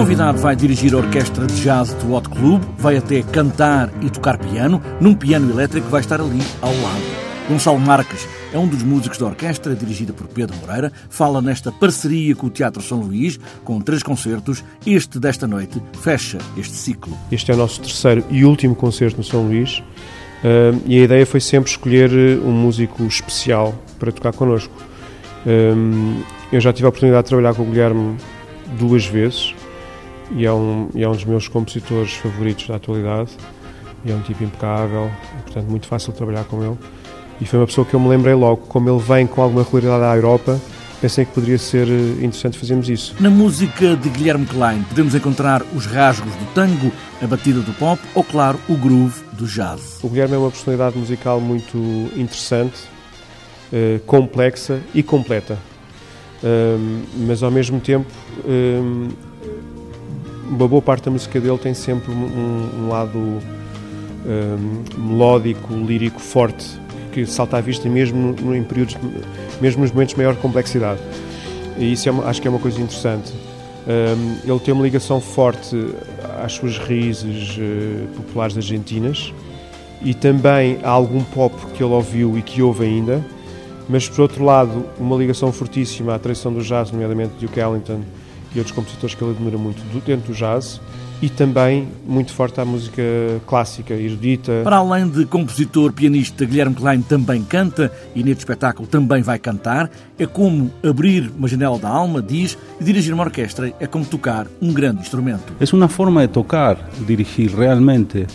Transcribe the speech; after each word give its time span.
convidado 0.00 0.38
vai 0.38 0.56
dirigir 0.56 0.94
a 0.94 0.96
orquestra 0.96 1.46
de 1.46 1.62
jazz 1.62 1.92
do 1.92 2.14
Hot 2.14 2.26
Club, 2.30 2.62
vai 2.78 2.96
até 2.96 3.20
cantar 3.20 3.92
e 4.00 4.08
tocar 4.08 4.38
piano, 4.38 4.82
num 4.98 5.14
piano 5.14 5.50
elétrico 5.50 5.84
que 5.84 5.92
vai 5.92 6.00
estar 6.00 6.18
ali 6.22 6.40
ao 6.62 6.72
lado. 6.72 7.02
Gonçalo 7.46 7.78
Marques 7.78 8.26
é 8.50 8.58
um 8.58 8.66
dos 8.66 8.82
músicos 8.82 9.18
da 9.18 9.26
orquestra, 9.26 9.74
dirigida 9.74 10.14
por 10.14 10.26
Pedro 10.26 10.56
Moreira, 10.56 10.90
fala 11.10 11.42
nesta 11.42 11.70
parceria 11.70 12.34
com 12.34 12.46
o 12.46 12.50
Teatro 12.50 12.82
São 12.82 12.98
Luís, 12.98 13.38
com 13.62 13.78
três 13.78 14.02
concertos. 14.02 14.64
Este 14.86 15.18
desta 15.18 15.46
noite 15.46 15.82
fecha 16.00 16.38
este 16.56 16.72
ciclo. 16.72 17.14
Este 17.30 17.50
é 17.50 17.54
o 17.54 17.58
nosso 17.58 17.82
terceiro 17.82 18.24
e 18.30 18.42
último 18.42 18.74
concerto 18.74 19.18
no 19.18 19.24
São 19.24 19.42
Luís. 19.42 19.80
Uh, 20.42 20.80
e 20.86 20.98
a 20.98 21.04
ideia 21.04 21.26
foi 21.26 21.40
sempre 21.40 21.70
escolher 21.70 22.10
eh, 22.10 22.40
um 22.42 22.52
músico 22.52 23.04
especial 23.04 23.74
para 23.98 24.10
tocar 24.10 24.32
connosco. 24.32 24.72
Uh, 25.44 26.24
eu 26.50 26.58
já 26.58 26.72
tive 26.72 26.86
a 26.86 26.88
oportunidade 26.88 27.24
de 27.24 27.28
trabalhar 27.28 27.54
com 27.54 27.64
o 27.64 27.66
Guilherme 27.66 28.16
duas 28.78 29.04
vezes 29.04 29.54
e 30.32 30.46
é 30.46 30.52
um, 30.52 30.88
e 30.94 31.02
é 31.02 31.08
um 31.08 31.12
dos 31.12 31.24
meus 31.24 31.48
compositores 31.48 32.14
favoritos 32.14 32.68
da 32.68 32.76
atualidade. 32.76 33.30
E 34.04 34.10
é 34.10 34.14
um 34.14 34.22
tipo 34.22 34.42
impecável, 34.42 35.10
portanto, 35.44 35.68
muito 35.68 35.86
fácil 35.86 36.12
trabalhar 36.12 36.44
com 36.44 36.64
ele. 36.64 36.78
E 37.40 37.46
foi 37.46 37.58
uma 37.58 37.66
pessoa 37.66 37.86
que 37.86 37.94
eu 37.94 38.00
me 38.00 38.08
lembrei 38.08 38.34
logo, 38.34 38.62
como 38.68 38.88
ele 38.88 39.00
vem 39.00 39.26
com 39.26 39.42
alguma 39.42 39.62
regularidade 39.62 40.04
à 40.04 40.14
Europa, 40.14 40.60
pensei 41.00 41.24
que 41.24 41.32
poderia 41.32 41.58
ser 41.58 41.88
eh, 41.88 42.24
interessante 42.24 42.58
fazermos 42.58 42.88
isso. 42.88 43.14
Na 43.18 43.30
música 43.30 43.96
de 43.96 44.08
Guilherme 44.10 44.44
Klein 44.44 44.82
podemos 44.82 45.14
encontrar 45.14 45.62
os 45.74 45.86
rasgos 45.86 46.34
do 46.34 46.44
tango, 46.54 46.92
a 47.22 47.26
batida 47.26 47.60
do 47.60 47.72
pop 47.72 48.00
ou, 48.14 48.22
claro, 48.22 48.58
o 48.68 48.76
groove 48.76 49.22
do 49.32 49.46
jazz. 49.46 49.98
O 50.02 50.08
Guilherme 50.08 50.34
é 50.34 50.38
uma 50.38 50.50
personalidade 50.50 50.98
musical 50.98 51.40
muito 51.40 51.78
interessante, 52.14 52.78
eh, 53.72 54.00
complexa 54.06 54.80
e 54.94 55.02
completa. 55.02 55.58
mas 57.14 57.42
ao 57.42 57.50
mesmo 57.50 57.78
tempo, 57.80 58.10
uma 60.50 60.68
boa 60.68 60.82
parte 60.82 61.04
da 61.04 61.10
música 61.10 61.40
dele 61.40 61.58
tem 61.58 61.72
sempre 61.72 62.12
um, 62.12 62.84
um 62.84 62.88
lado 62.88 63.38
melódico, 64.98 65.72
lírico 65.72 66.20
forte 66.20 66.78
que 67.10 67.26
salta 67.26 67.58
à 67.58 67.60
vista 67.60 67.88
mesmo 67.88 68.34
no, 68.40 68.54
em 68.54 68.62
períodos, 68.62 68.96
mesmo 69.60 69.82
nos 69.82 69.90
momentos 69.90 70.14
de 70.14 70.18
maior 70.18 70.36
complexidade. 70.36 71.00
E 71.76 71.92
isso 71.92 72.08
é 72.08 72.12
acho 72.26 72.40
que 72.40 72.48
é 72.48 72.50
uma 72.50 72.60
coisa 72.60 72.80
interessante. 72.80 73.32
Um, 73.86 74.50
ele 74.50 74.60
tem 74.60 74.72
uma 74.72 74.82
ligação 74.82 75.20
forte 75.20 75.76
às 76.42 76.52
suas 76.52 76.78
raízes 76.78 77.56
uh, 77.56 78.06
populares 78.16 78.56
argentinas 78.56 79.32
e 80.02 80.14
também 80.14 80.78
a 80.82 80.90
algum 80.90 81.22
pop 81.24 81.54
que 81.74 81.82
ele 81.82 81.92
ouviu 81.92 82.38
e 82.38 82.42
que 82.42 82.62
ouve 82.62 82.84
ainda, 82.84 83.24
mas 83.88 84.08
por 84.08 84.22
outro 84.22 84.44
lado, 84.44 84.84
uma 84.98 85.16
ligação 85.16 85.50
fortíssima 85.50 86.14
à 86.14 86.18
tradição 86.18 86.52
do 86.52 86.62
jazz, 86.62 86.90
nomeadamente 86.92 87.32
Duke 87.40 87.58
Ellington 87.58 88.02
e 88.54 88.58
outros 88.58 88.74
compositores 88.74 89.14
que 89.14 89.22
ele 89.22 89.32
admira 89.32 89.58
muito 89.58 89.82
dentro 90.04 90.32
do 90.32 90.36
jazz 90.36 90.80
e 91.22 91.28
também 91.28 91.88
muito 92.06 92.32
forte 92.32 92.60
à 92.60 92.64
música 92.64 93.02
clássica, 93.46 93.94
erudita. 93.94 94.62
Para 94.64 94.76
além 94.76 95.08
de 95.08 95.26
compositor, 95.26 95.92
pianista, 95.92 96.44
Guilherme 96.44 96.74
Klein 96.74 97.02
também 97.02 97.42
canta 97.42 97.92
e 98.14 98.22
neste 98.22 98.38
espetáculo 98.38 98.88
também 98.88 99.22
vai 99.22 99.38
cantar. 99.38 99.90
É 100.18 100.26
como 100.26 100.70
abrir 100.82 101.30
uma 101.36 101.46
janela 101.46 101.78
da 101.78 101.88
alma, 101.88 102.22
diz, 102.22 102.56
e 102.80 102.84
dirigir 102.84 103.12
uma 103.12 103.24
orquestra 103.24 103.72
é 103.78 103.86
como 103.86 104.04
tocar 104.04 104.46
um 104.62 104.72
grande 104.72 105.02
instrumento. 105.02 105.52
É 105.60 105.76
uma 105.76 105.88
forma 105.88 106.26
de 106.26 106.32
tocar, 106.32 106.88
dirigir 107.06 107.54
realmente. 107.54 108.26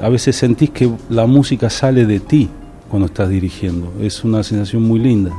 A 0.00 0.08
vezes 0.08 0.36
sentís 0.36 0.70
que 0.70 0.84
a 0.84 1.26
música 1.26 1.68
sale 1.68 2.04
de 2.04 2.18
ti 2.18 2.50
quando 2.88 3.06
estás 3.06 3.28
dirigindo. 3.28 3.92
É 4.00 4.08
uma 4.26 4.42
sensação 4.42 4.80
muito 4.80 5.02
linda. 5.02 5.32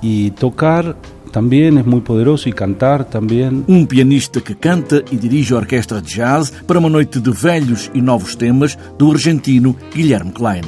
E 0.00 0.30
tocar 0.32 0.94
também 1.38 1.68
é 1.68 1.70
muito 1.70 2.02
poderoso 2.02 2.48
e 2.48 2.52
cantar 2.52 3.04
também. 3.04 3.64
Um 3.68 3.86
pianista 3.86 4.40
que 4.40 4.56
canta 4.56 5.04
e 5.12 5.16
dirige 5.16 5.54
a 5.54 5.58
orquestra 5.58 6.02
de 6.02 6.12
jazz 6.16 6.50
para 6.66 6.80
uma 6.80 6.88
noite 6.88 7.20
de 7.20 7.30
velhos 7.30 7.88
e 7.94 8.02
novos 8.02 8.34
temas 8.34 8.76
do 8.98 9.12
argentino 9.12 9.76
Guilherme 9.94 10.32
Klein. 10.32 10.62